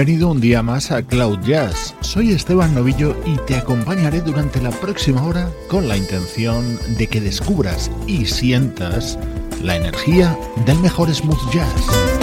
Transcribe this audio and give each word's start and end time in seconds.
Bienvenido 0.00 0.30
un 0.30 0.40
día 0.40 0.62
más 0.62 0.92
a 0.92 1.02
Cloud 1.02 1.40
Jazz. 1.40 1.94
Soy 2.00 2.32
Esteban 2.32 2.74
Novillo 2.74 3.14
y 3.26 3.36
te 3.46 3.54
acompañaré 3.54 4.22
durante 4.22 4.58
la 4.58 4.70
próxima 4.70 5.22
hora 5.22 5.50
con 5.68 5.88
la 5.88 5.96
intención 5.98 6.78
de 6.96 7.06
que 7.06 7.20
descubras 7.20 7.90
y 8.06 8.24
sientas 8.24 9.18
la 9.62 9.76
energía 9.76 10.34
del 10.64 10.78
mejor 10.78 11.14
smooth 11.14 11.52
jazz. 11.52 12.19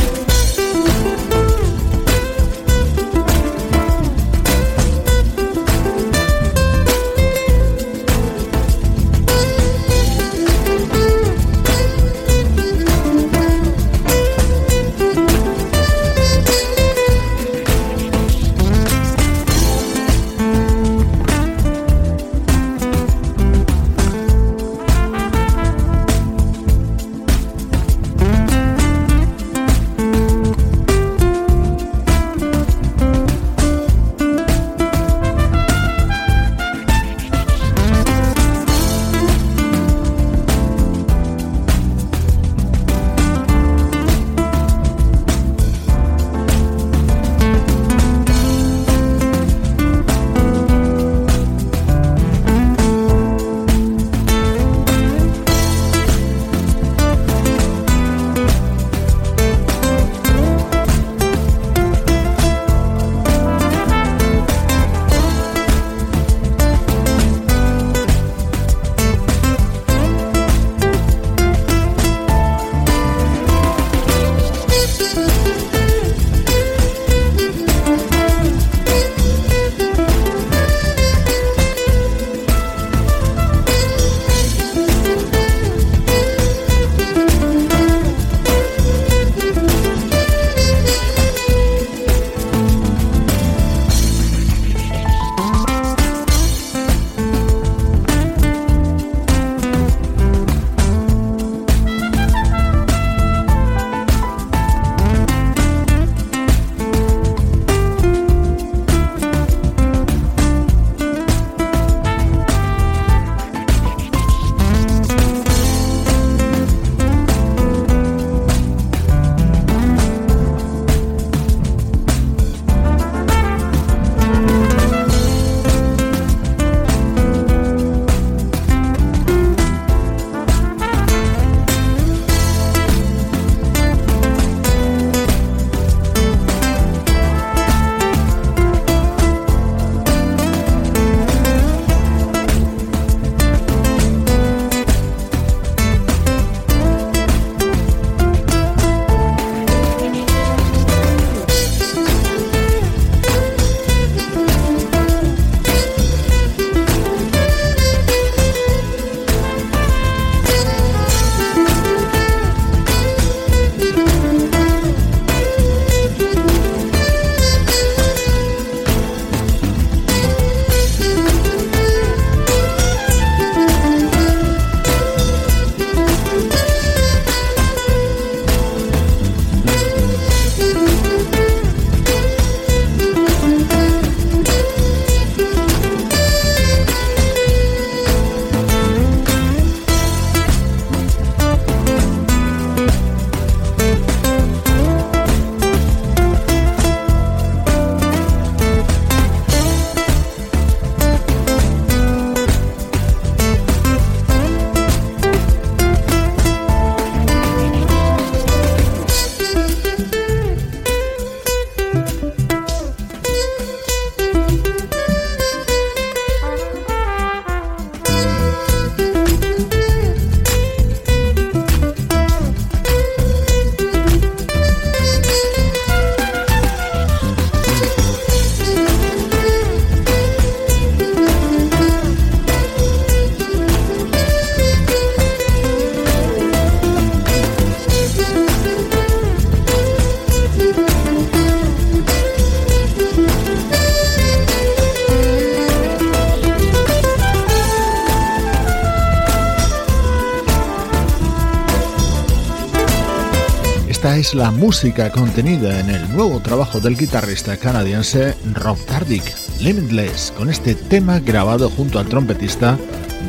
Es 254.18 254.34
la 254.34 254.50
música 254.50 255.12
contenida 255.12 255.80
en 255.80 255.92
el 255.92 256.12
nuevo 256.12 256.40
trabajo 256.40 256.80
del 256.80 256.98
guitarrista 256.98 257.56
canadiense 257.56 258.36
Rob 258.56 258.76
Tardick, 258.88 259.22
Limitless, 259.60 260.34
con 260.36 260.50
este 260.50 260.74
tema 260.74 261.20
grabado 261.20 261.70
junto 261.70 262.00
al 262.00 262.08
trompetista 262.08 262.80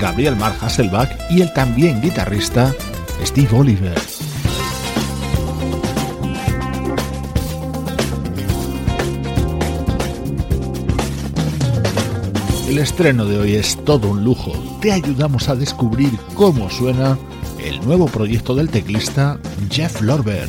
Gabriel 0.01 0.35
Mar 0.37 0.57
Hasselbach 0.63 1.11
y 1.29 1.43
el 1.43 1.53
también 1.53 2.01
guitarrista 2.01 2.75
Steve 3.23 3.51
Oliver. 3.53 4.01
El 12.67 12.79
estreno 12.79 13.27
de 13.27 13.39
hoy 13.39 13.57
es 13.57 13.77
todo 13.85 14.09
un 14.09 14.25
lujo. 14.25 14.53
Te 14.81 14.93
ayudamos 14.93 15.51
a 15.51 15.55
descubrir 15.55 16.19
cómo 16.35 16.71
suena 16.71 17.19
el 17.63 17.85
nuevo 17.85 18.07
proyecto 18.07 18.55
del 18.55 18.71
teclista 18.71 19.39
Jeff 19.71 20.01
Lorber. 20.01 20.49